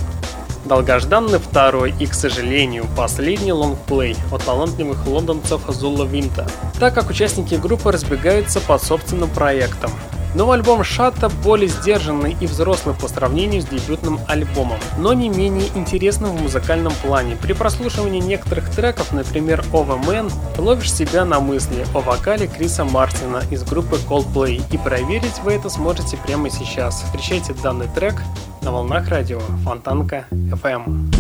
Долгожданный 0.67 1.39
второй 1.39 1.95
и, 1.99 2.07
к 2.07 2.13
сожалению, 2.13 2.87
последний 2.97 3.53
лонгплей 3.53 4.17
от 4.31 4.45
талантливых 4.45 5.07
лондонцев 5.07 5.63
Зула 5.69 6.05
Винта, 6.05 6.47
так 6.79 6.95
как 6.95 7.09
участники 7.09 7.55
группы 7.55 7.93
разбегаются 7.93 8.61
по 8.61 8.79
собственным 8.79 9.31
проектам. 9.31 9.91
Новый 10.35 10.59
альбом 10.59 10.85
Шата 10.85 11.29
более 11.29 11.69
сдержанный 11.69 12.37
и 12.41 12.47
взрослый 12.47 12.95
по 12.95 13.09
сравнению 13.09 13.63
с 13.63 13.65
дебютным 13.65 14.21
альбомом, 14.29 14.79
но 14.99 15.13
не 15.13 15.29
менее 15.29 15.69
интересным 15.75 16.37
в 16.37 16.43
музыкальном 16.43 16.93
плане. 17.03 17.37
При 17.37 17.53
прослушивании 17.53 18.21
некоторых 18.21 18.71
треков, 18.71 19.13
например 19.13 19.65
Over 19.73 20.01
Man, 20.05 20.33
ловишь 20.59 20.93
себя 20.93 21.25
на 21.25 21.41
мысли 21.41 21.85
о 21.95 22.01
вокале 22.01 22.47
Криса 22.47 22.85
Мартина 22.85 23.43
из 23.51 23.65
группы 23.65 23.97
Coldplay 24.09 24.63
и 24.71 24.79
проверить 24.79 25.41
вы 25.43 25.55
это 25.55 25.69
сможете 25.69 26.17
прямо 26.17 26.49
сейчас. 26.49 27.03
Встречайте 27.03 27.53
данный 27.55 27.89
трек 27.89 28.23
на 28.63 28.71
волнах 28.71 29.09
радио 29.09 29.41
Фонтанка 29.65 30.27
FM. 30.31 31.11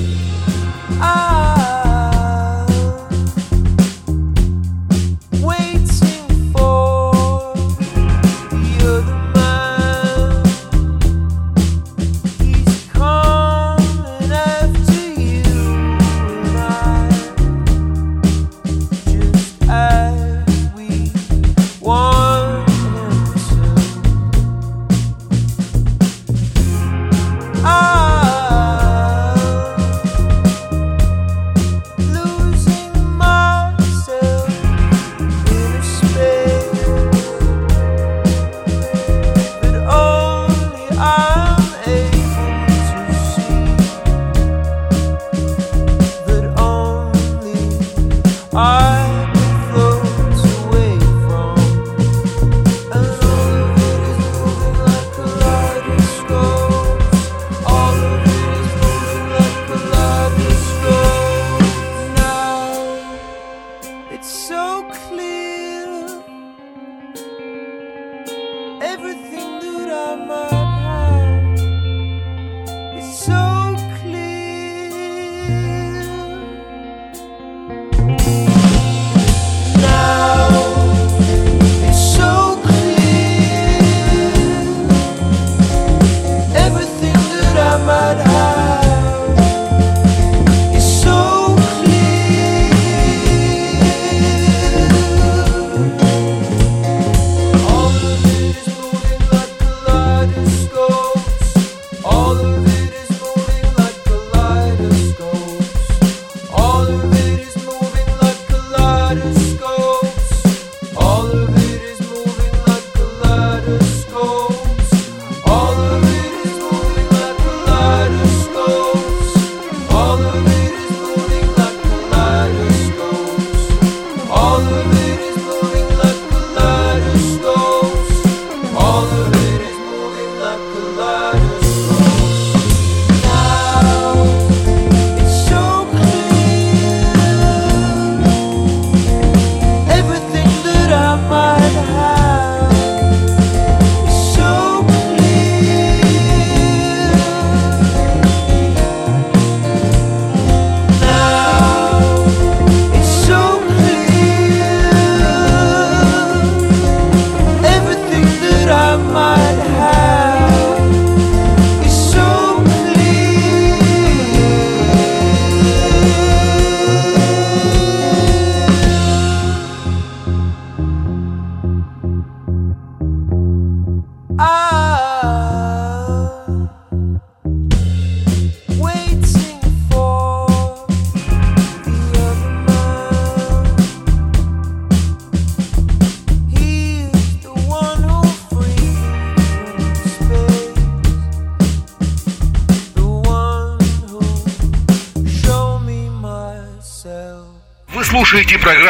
слушаете 1.00 1.59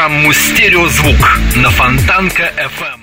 программу 0.00 0.32
«Стереозвук» 0.32 1.16
на 1.56 1.68
Фонтанка 1.68 2.44
FM. 2.56 3.00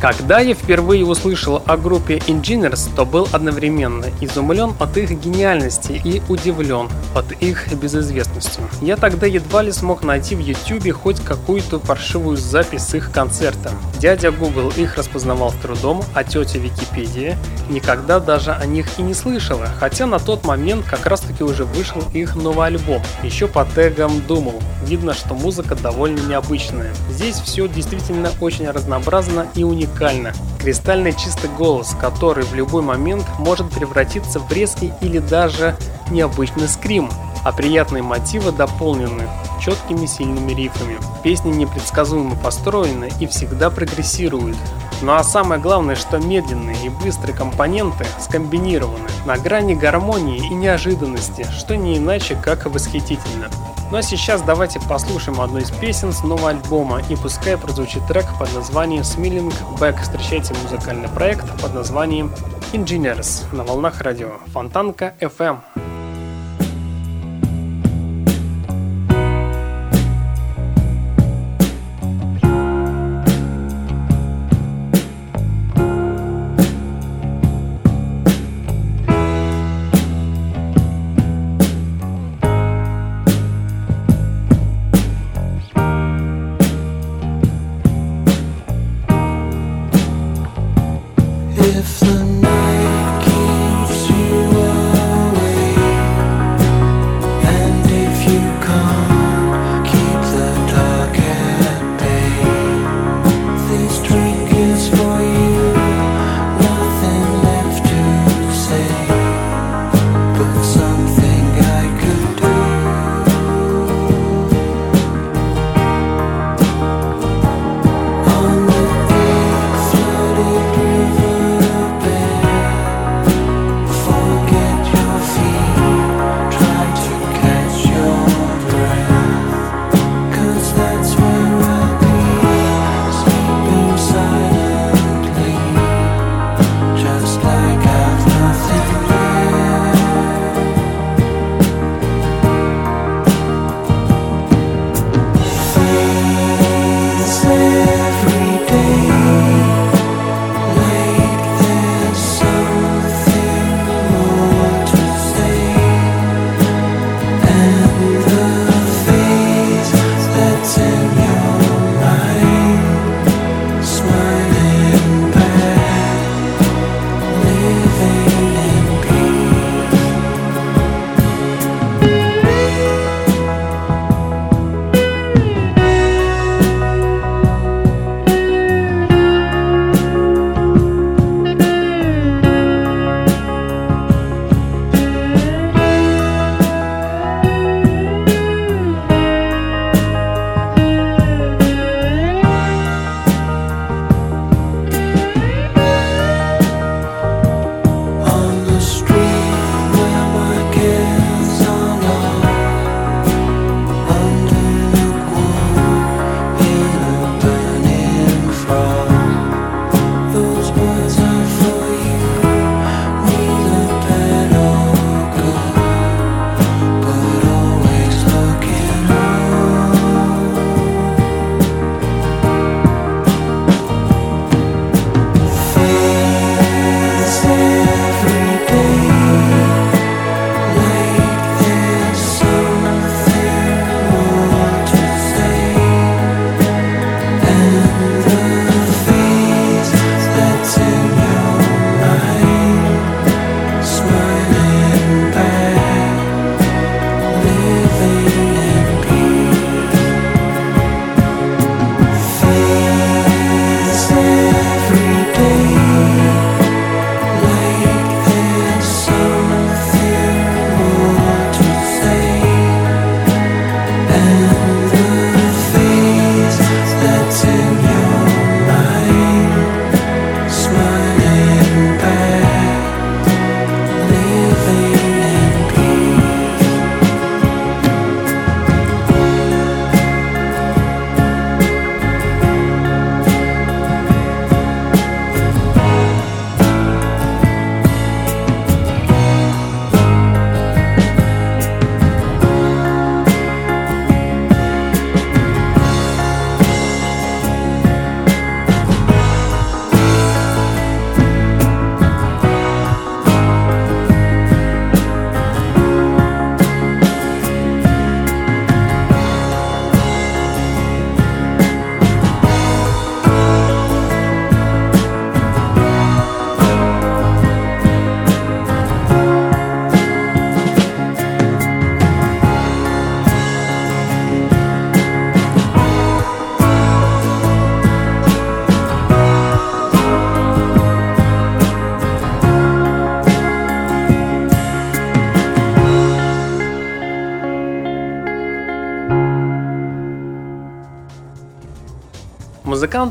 Когда 0.00 0.40
я 0.40 0.54
впервые 0.54 1.06
услышал 1.06 1.62
о 1.66 1.78
группе 1.78 2.18
Engineers, 2.18 2.94
то 2.94 3.06
был 3.06 3.26
одновременно 3.32 4.06
изумлен 4.20 4.74
от 4.78 4.98
их 4.98 5.10
гениальности 5.10 6.00
и 6.04 6.20
удивлен 6.28 6.90
от 7.14 7.32
их 7.40 7.72
безызвестностью. 7.72 8.68
Я 8.82 8.96
тогда 8.96 9.26
едва 9.26 9.62
ли 9.62 9.72
смог 9.72 10.02
найти 10.02 10.34
в 10.34 10.40
YouTube 10.40 10.92
хоть 10.92 11.24
какую-то 11.24 11.78
паршивую 11.78 12.36
запись 12.36 12.82
с 12.82 12.94
их 12.94 13.10
концерта. 13.10 13.72
Дядя 13.98 14.30
Google 14.30 14.70
их 14.76 14.96
распознавал 14.96 15.50
с 15.50 15.54
трудом, 15.54 16.04
а 16.14 16.22
тетя 16.22 16.58
Википедия 16.58 17.38
никогда 17.70 18.20
даже 18.20 18.52
о 18.52 18.66
них 18.66 18.86
и 18.98 19.02
не 19.02 19.14
слышала, 19.14 19.68
хотя 19.80 20.06
на 20.06 20.18
тот 20.18 20.44
момент 20.44 20.84
как 20.84 21.06
раз 21.06 21.22
таки 21.36 21.44
уже 21.44 21.64
вышел 21.64 22.02
их 22.14 22.34
новый 22.34 22.68
альбом, 22.68 23.02
еще 23.22 23.46
по 23.46 23.66
тегам 23.66 24.22
думал. 24.26 24.62
Видно, 24.84 25.12
что 25.12 25.34
музыка 25.34 25.74
довольно 25.74 26.20
необычная. 26.20 26.94
Здесь 27.10 27.36
все 27.36 27.68
действительно 27.68 28.30
очень 28.40 28.68
разнообразно 28.70 29.46
и 29.54 29.62
уникально. 29.62 30.32
Кристально 30.58 31.12
чистый 31.12 31.50
голос, 31.50 31.94
который 32.00 32.44
в 32.44 32.54
любой 32.54 32.82
момент 32.82 33.26
может 33.38 33.68
превратиться 33.70 34.40
в 34.40 34.50
резкий 34.50 34.92
или 35.02 35.18
даже 35.18 35.76
необычный 36.10 36.68
скрим, 36.68 37.10
а 37.46 37.52
приятные 37.52 38.02
мотивы 38.02 38.50
дополнены 38.50 39.28
четкими 39.60 40.06
сильными 40.06 40.52
рифами. 40.52 40.98
Песни 41.22 41.52
непредсказуемо 41.52 42.34
построены 42.34 43.08
и 43.20 43.26
всегда 43.28 43.70
прогрессируют. 43.70 44.56
Ну 45.00 45.12
а 45.12 45.22
самое 45.22 45.60
главное, 45.60 45.94
что 45.94 46.18
медленные 46.18 46.86
и 46.86 46.88
быстрые 46.88 47.36
компоненты 47.36 48.04
скомбинированы 48.18 49.08
на 49.26 49.36
грани 49.38 49.76
гармонии 49.76 50.44
и 50.44 50.54
неожиданности, 50.54 51.46
что 51.56 51.76
не 51.76 51.98
иначе 51.98 52.34
как 52.34 52.66
восхитительно. 52.66 53.48
Ну 53.92 53.98
а 53.98 54.02
сейчас 54.02 54.42
давайте 54.42 54.80
послушаем 54.80 55.40
одну 55.40 55.60
из 55.60 55.70
песен 55.70 56.12
с 56.12 56.24
нового 56.24 56.50
альбома, 56.50 57.00
и 57.08 57.14
пускай 57.14 57.56
прозвучит 57.56 58.04
трек 58.08 58.26
под 58.40 58.52
названием 58.54 59.02
Smiling 59.02 59.54
Back. 59.78 60.02
Встречайте 60.02 60.52
музыкальный 60.64 61.08
проект 61.08 61.46
под 61.62 61.74
названием 61.74 62.32
Engineers 62.72 63.44
на 63.54 63.62
волнах 63.62 64.00
радио 64.00 64.32
Фонтанка 64.52 65.14
FM. 65.20 65.85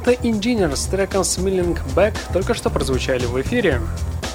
Музыканты 0.06 0.28
Engineer 0.28 0.76
с 0.76 0.86
треком 0.86 1.22
Smiling 1.22 1.78
Back 1.96 2.14
только 2.32 2.54
что 2.54 2.70
прозвучали 2.70 3.26
в 3.26 3.42
эфире. 3.42 3.82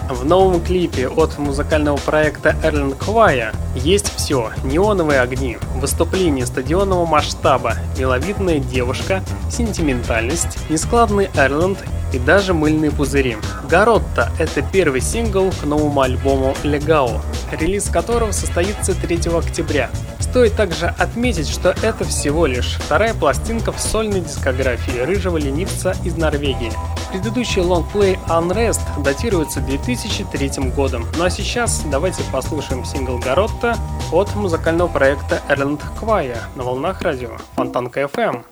В 0.09 0.25
новом 0.25 0.61
клипе 0.65 1.09
от 1.09 1.39
музыкального 1.39 1.97
проекта 1.97 2.57
Erlen 2.65 2.97
Квая 2.97 3.53
есть 3.77 4.13
все. 4.17 4.51
Неоновые 4.65 5.21
огни, 5.21 5.59
выступление 5.77 6.45
стадионного 6.47 7.07
масштаба, 7.07 7.77
миловидная 7.97 8.59
девушка, 8.59 9.23
сентиментальность, 9.51 10.59
нескладный 10.69 11.31
Эрленд 11.37 11.79
и 12.13 12.19
даже 12.19 12.53
мыльные 12.53 12.91
пузыри. 12.91 13.37
«Гаротта»— 13.69 14.33
это 14.41 14.63
первый 14.63 15.01
сингл 15.01 15.53
к 15.53 15.65
новому 15.65 16.01
альбому 16.01 16.57
«Легао», 16.65 17.21
релиз 17.53 17.89
которого 17.91 18.33
состоится 18.33 18.95
3 18.95 19.31
октября. 19.39 19.91
Стоит 20.31 20.55
также 20.55 20.87
отметить, 20.87 21.49
что 21.49 21.75
это 21.83 22.05
всего 22.05 22.47
лишь 22.47 22.77
вторая 22.79 23.15
пластинка 23.15 23.73
в 23.73 23.81
сольной 23.81 24.21
дискографии 24.21 25.01
рыжего 25.01 25.37
ленивца 25.39 25.97
из 26.05 26.17
Норвегии. 26.17 26.71
Предыдущий 27.11 27.61
лонгплей 27.61 28.17
Unrest 28.29 28.81
датируется 29.03 29.59
2003 29.61 30.71
годом. 30.71 31.05
Ну 31.19 31.25
а 31.25 31.31
сейчас 31.31 31.83
давайте 31.91 32.23
послушаем 32.31 32.85
сингл 32.85 33.19
Гаротта 33.19 33.77
от 34.13 34.33
музыкального 34.37 34.87
проекта 34.87 35.43
Erland 35.49 35.81
Choir 36.01 36.39
на 36.55 36.63
волнах 36.63 37.03
радио 37.03 37.31
Фонтанка 37.57 38.03
FM. 38.03 38.45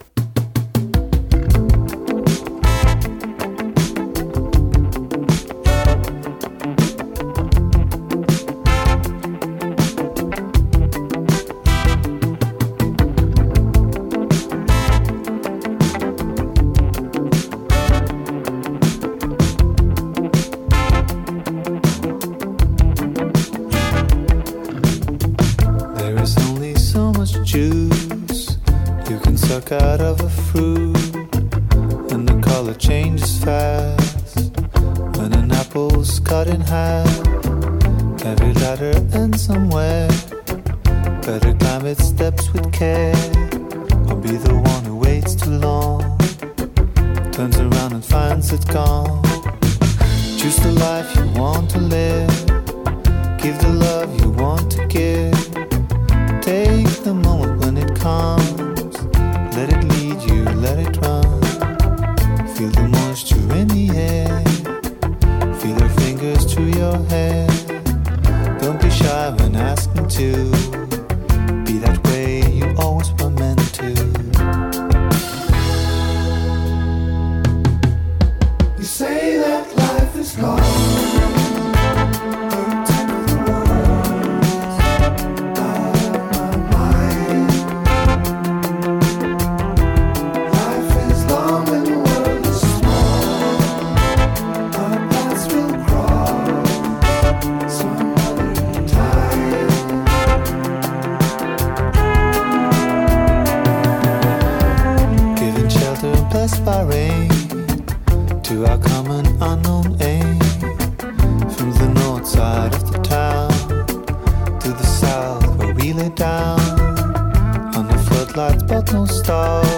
Lights, 118.39 118.63
but 118.63 118.93
no 118.93 119.05
stars. 119.05 119.78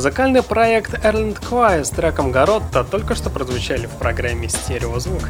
Музыкальный 0.00 0.42
проект 0.42 0.94
Erlend 1.04 1.38
Øye 1.42 1.84
с 1.84 1.90
треком 1.90 2.32
Garota 2.32 2.84
только 2.84 3.14
что 3.14 3.28
прозвучали 3.28 3.84
в 3.84 3.90
программе 3.98 4.48
«Стереозвук». 4.48 5.28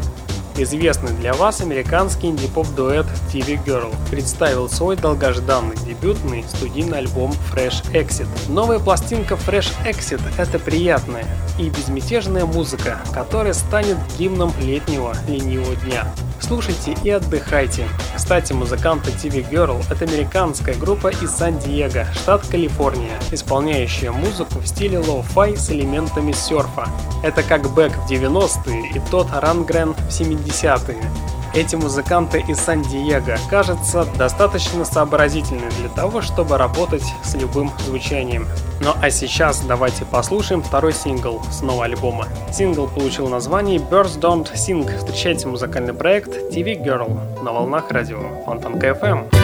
Известный 0.57 1.11
для 1.15 1.33
вас 1.33 1.61
американский 1.61 2.29
инди-поп-дуэт 2.29 3.07
TV 3.33 3.59
Girl 3.65 3.93
представил 4.11 4.69
свой 4.69 4.95
долгожданный 4.95 5.75
дебютный 5.87 6.45
студийный 6.45 6.99
альбом 6.99 7.33
French 7.53 7.91
Exit. 7.93 8.29
Новая 8.49 8.79
пластинка 8.79 9.35
French 9.35 9.73
Exit – 9.85 10.39
это 10.39 10.61
приятная 10.61 11.25
и 11.59 11.69
безмятежная 11.69 12.45
музыка, 12.45 12.99
которая 13.13 13.55
станет 13.55 13.97
гимном 14.19 14.53
летнего 14.61 15.17
ленивого 15.27 15.75
дня. 15.77 16.07
Слушайте 16.41 16.97
и 17.05 17.11
отдыхайте. 17.11 17.87
Кстати, 18.17 18.53
музыканты 18.53 19.11
TV 19.11 19.49
Girl– 19.49 19.85
это 19.91 20.05
американская 20.05 20.75
группа 20.75 21.09
из 21.09 21.31
Сан-Диего, 21.31 22.07
штат 22.13 22.47
Калифорния, 22.49 23.19
исполняющая 23.31 24.11
музыку 24.11 24.50
в 24.63 24.67
стиле 24.67 24.99
лоу-фай 24.99 25.57
с 25.57 25.71
элементами 25.71 26.33
серфа. 26.33 26.89
Это 27.23 27.43
как 27.43 27.71
Бэк 27.75 27.93
в 27.93 28.11
90-е 28.11 28.91
и 28.95 29.01
тот 29.11 29.29
Рангрен 29.33 29.95
в 29.95 30.09
70-е. 30.09 31.11
Эти 31.53 31.75
музыканты 31.75 32.45
из 32.47 32.59
Сан-Диего, 32.61 33.37
кажется, 33.49 34.07
достаточно 34.17 34.85
сообразительны 34.85 35.69
для 35.81 35.89
того, 35.89 36.23
чтобы 36.23 36.57
работать 36.57 37.03
с 37.25 37.35
любым 37.35 37.73
звучанием. 37.85 38.47
Ну 38.81 38.93
а 39.03 39.11
сейчас 39.11 39.61
давайте 39.61 40.05
послушаем 40.05 40.63
второй 40.63 40.93
сингл 40.93 41.43
с 41.51 41.61
нового 41.61 41.87
альбома. 41.87 42.29
Сингл 42.53 42.87
получил 42.87 43.29
название 43.29 43.79
Birds 43.79 44.21
Don't 44.21 44.49
Sing. 44.55 44.97
Встречайте 44.97 45.49
музыкальный 45.49 45.93
проект 45.93 46.29
TV 46.55 46.81
Girl 46.81 47.43
на 47.43 47.53
волнах 47.53 47.91
радио 47.91 48.21
Фонтанка 48.47 48.91
FM. 48.91 49.40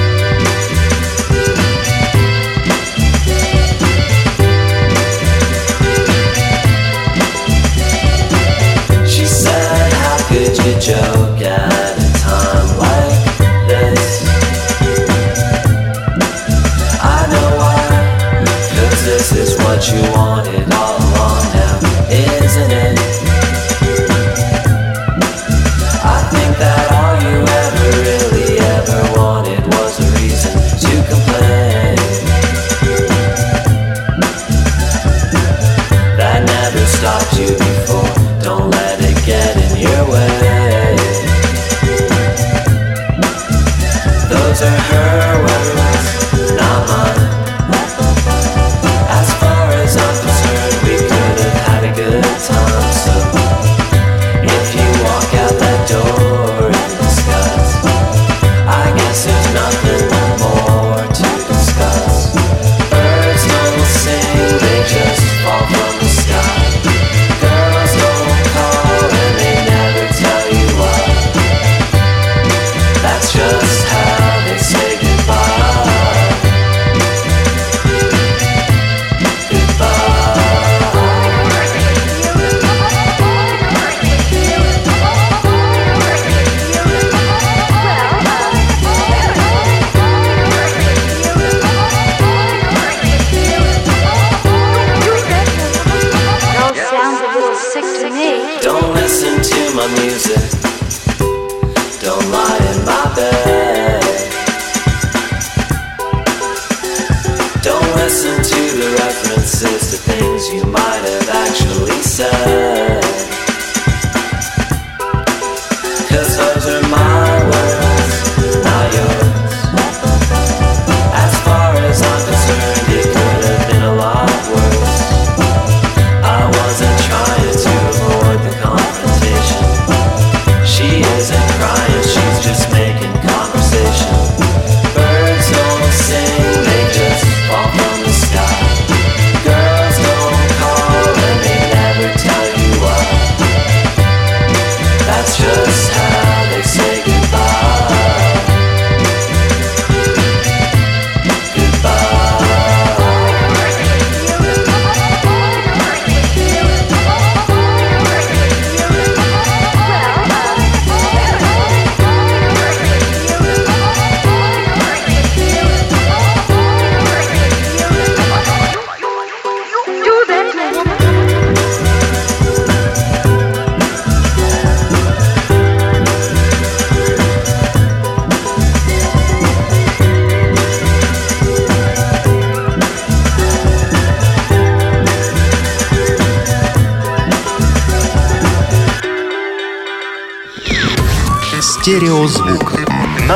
Could 10.47 10.59
you 10.59 10.81
joke 10.81 11.41
at 11.41 11.99
a 11.99 12.19
time 12.21 12.79
like 12.79 13.39
this? 13.67 14.23
I 17.03 17.27
know 17.33 17.57
why, 17.59 18.47
cause 18.71 19.05
this 19.05 19.33
is 19.33 19.59
what 19.59 19.91
you 19.91 20.01
wanted 20.13 20.73
all 20.73 20.99
along 20.99 21.43
now, 21.53 21.81
isn't 22.11 22.71
it? 22.71 23.06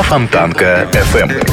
На 0.01 0.07
Фонтанка 0.07 0.89
FM. 0.93 1.47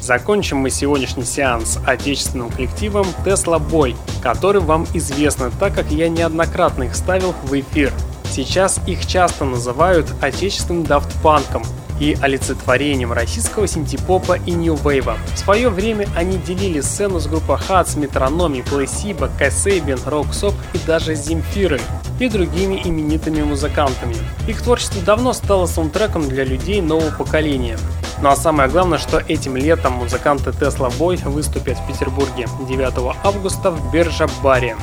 Закончим 0.00 0.58
мы 0.58 0.70
сегодняшний 0.70 1.24
сеанс 1.24 1.80
отечественным 1.84 2.50
коллективом 2.50 3.04
Tesla 3.24 3.58
Boy, 3.58 3.96
который 4.22 4.60
вам 4.60 4.86
известно, 4.94 5.50
так 5.58 5.74
как 5.74 5.90
я 5.90 6.08
неоднократно 6.08 6.84
их 6.84 6.94
ставил 6.94 7.34
в 7.42 7.52
эфир. 7.58 7.92
Сейчас 8.30 8.80
их 8.86 9.06
часто 9.06 9.44
называют 9.44 10.06
отечественным 10.20 10.84
Daft 10.84 11.16
Punk 11.16 11.48
ом 11.48 11.64
и 11.98 12.16
олицетворением 12.22 13.12
российского 13.12 13.66
синтепопа 13.66 14.34
и 14.46 14.52
нью-вейва. 14.52 15.16
В 15.34 15.38
свое 15.38 15.68
время 15.68 16.06
они 16.14 16.38
делили 16.38 16.80
сцену 16.80 17.18
с 17.18 17.26
группой 17.26 17.58
Hurts, 17.58 17.96
Metronomy, 17.96 18.60
Placebo, 18.60 19.30
Kasabian, 19.36 19.98
Röyksopp 20.06 20.54
и 20.74 20.78
даже 20.86 21.16
Земфирой 21.16 21.80
и 22.18 22.28
другими 22.28 22.80
именитыми 22.84 23.42
музыкантами. 23.42 24.16
Их 24.46 24.62
творчество 24.62 25.02
давно 25.02 25.32
стало 25.32 25.66
саундтреком 25.66 26.28
для 26.28 26.44
людей 26.44 26.80
нового 26.80 27.10
поколения. 27.10 27.78
Ну 28.20 28.28
а 28.28 28.36
самое 28.36 28.68
главное, 28.68 28.98
что 28.98 29.18
этим 29.18 29.56
летом 29.56 29.92
музыканты 29.94 30.50
Tesla 30.50 30.92
Boy 30.98 31.28
выступят 31.28 31.78
в 31.78 31.86
Петербурге 31.86 32.46
9 32.68 33.16
августа 33.22 33.70
в 33.70 33.92
Биржа-баре. 33.92 34.76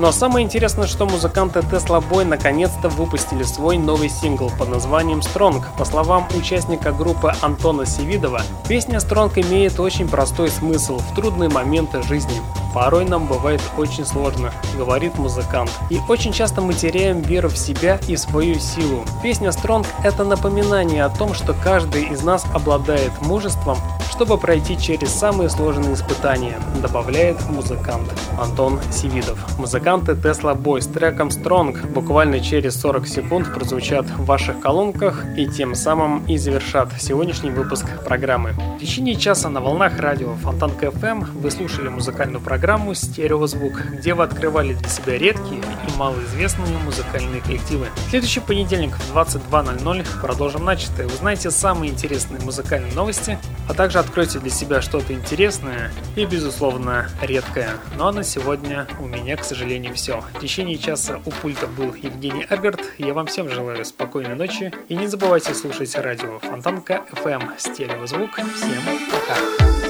Но 0.00 0.12
самое 0.12 0.46
интересное, 0.46 0.86
что 0.86 1.04
музыканты 1.04 1.60
Tesla 1.60 2.02
Boy 2.02 2.24
наконец-то 2.24 2.88
выпустили 2.88 3.42
свой 3.42 3.76
новый 3.76 4.08
сингл 4.08 4.50
под 4.58 4.70
названием 4.70 5.20
Strong. 5.20 5.62
По 5.76 5.84
словам 5.84 6.26
участника 6.34 6.90
группы 6.90 7.34
Антона 7.42 7.84
Севидова, 7.84 8.40
песня 8.66 8.96
Strong 8.96 9.38
имеет 9.42 9.78
очень 9.78 10.08
простой 10.08 10.48
смысл 10.48 10.98
в 10.98 11.14
трудные 11.14 11.50
моменты 11.50 12.02
жизни. 12.02 12.40
Порой 12.72 13.04
нам 13.04 13.26
бывает 13.26 13.60
очень 13.76 14.04
сложно, 14.04 14.52
говорит 14.76 15.18
музыкант. 15.18 15.70
И 15.90 15.98
очень 16.08 16.32
часто 16.32 16.60
мы 16.60 16.74
теряем 16.74 17.20
веру 17.20 17.48
в 17.48 17.58
себя 17.58 17.98
и 18.06 18.16
свою 18.16 18.54
силу. 18.60 19.04
Песня 19.22 19.50
Стронг– 19.50 19.86
это 20.04 20.24
напоминание 20.24 21.04
о 21.04 21.10
том, 21.10 21.34
что 21.34 21.52
каждый 21.52 22.04
из 22.04 22.22
нас 22.22 22.44
обладает 22.54 23.10
мужеством, 23.22 23.78
чтобы 24.20 24.36
пройти 24.36 24.78
через 24.78 25.14
самые 25.14 25.48
сложные 25.48 25.94
испытания, 25.94 26.58
добавляет 26.82 27.38
музыкант 27.48 28.06
Антон 28.38 28.78
Сивидов. 28.92 29.38
Музыканты 29.58 30.12
Tesla 30.12 30.54
Boy 30.54 30.82
с 30.82 30.86
треком 30.86 31.28
Strong 31.28 31.90
буквально 31.94 32.40
через 32.40 32.78
40 32.78 33.08
секунд 33.08 33.54
прозвучат 33.54 34.04
в 34.04 34.26
ваших 34.26 34.60
колонках 34.60 35.24
и 35.38 35.46
тем 35.46 35.74
самым 35.74 36.26
и 36.26 36.36
завершат 36.36 36.90
сегодняшний 37.00 37.48
выпуск 37.48 37.86
программы. 38.04 38.50
В 38.76 38.80
течение 38.80 39.14
часа 39.14 39.48
на 39.48 39.62
волнах 39.62 39.98
радио 39.98 40.34
Фонтанка 40.34 40.88
FM 40.88 41.24
вы 41.40 41.50
слушали 41.50 41.88
музыкальную 41.88 42.42
программу 42.42 42.92
«Стереозвук», 42.92 43.72
где 44.00 44.12
вы 44.12 44.24
открывали 44.24 44.74
для 44.74 44.88
себя 44.90 45.16
редкие 45.16 45.62
и 45.62 45.98
малоизвестные 45.98 46.76
музыкальные 46.84 47.40
коллективы. 47.40 47.86
В 48.06 48.10
следующий 48.10 48.40
понедельник 48.40 48.94
в 48.96 49.16
22.00 49.16 50.04
продолжим 50.20 50.66
начатое. 50.66 51.06
Узнаете 51.06 51.50
самые 51.50 51.90
интересные 51.90 52.42
музыкальные 52.42 52.92
новости, 52.92 53.38
а 53.66 53.72
также 53.72 53.98
откройте 54.10 54.40
для 54.40 54.50
себя 54.50 54.82
что-то 54.82 55.12
интересное 55.12 55.92
и, 56.16 56.24
безусловно, 56.24 57.08
редкое. 57.22 57.70
Ну 57.96 58.08
а 58.08 58.12
на 58.12 58.24
сегодня 58.24 58.88
у 58.98 59.06
меня, 59.06 59.36
к 59.36 59.44
сожалению, 59.44 59.94
все. 59.94 60.20
В 60.34 60.40
течение 60.40 60.78
часа 60.78 61.20
у 61.24 61.30
пульта 61.30 61.68
был 61.68 61.94
Евгений 61.94 62.44
Эггард. 62.50 62.80
Я 62.98 63.14
вам 63.14 63.26
всем 63.26 63.48
желаю 63.48 63.84
спокойной 63.84 64.34
ночи 64.34 64.72
и 64.88 64.96
не 64.96 65.06
забывайте 65.06 65.54
слушать 65.54 65.94
радио 65.94 66.40
Фонтанка 66.40 67.04
FM 67.12 67.52
Стереозвук. 67.56 68.32
Всем 68.32 68.82
пока! 69.12 69.89